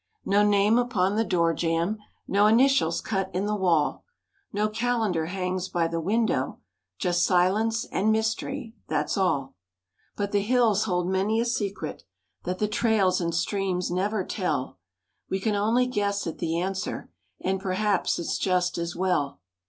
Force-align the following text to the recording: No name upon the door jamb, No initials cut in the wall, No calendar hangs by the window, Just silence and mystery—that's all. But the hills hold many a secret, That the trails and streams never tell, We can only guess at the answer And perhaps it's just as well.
No 0.25 0.41
name 0.43 0.79
upon 0.79 1.15
the 1.15 1.23
door 1.23 1.53
jamb, 1.53 1.99
No 2.27 2.47
initials 2.47 3.01
cut 3.01 3.29
in 3.35 3.45
the 3.45 3.55
wall, 3.55 4.03
No 4.51 4.67
calendar 4.67 5.27
hangs 5.27 5.69
by 5.69 5.87
the 5.87 5.99
window, 6.01 6.57
Just 6.97 7.23
silence 7.23 7.85
and 7.91 8.11
mystery—that's 8.11 9.15
all. 9.15 9.53
But 10.15 10.31
the 10.31 10.41
hills 10.41 10.85
hold 10.85 11.07
many 11.07 11.39
a 11.39 11.45
secret, 11.45 12.01
That 12.45 12.57
the 12.57 12.67
trails 12.67 13.21
and 13.21 13.35
streams 13.35 13.91
never 13.91 14.23
tell, 14.25 14.79
We 15.29 15.39
can 15.39 15.53
only 15.53 15.85
guess 15.85 16.25
at 16.25 16.39
the 16.39 16.59
answer 16.59 17.11
And 17.39 17.59
perhaps 17.61 18.17
it's 18.17 18.39
just 18.39 18.79
as 18.79 18.95
well. 18.95 19.39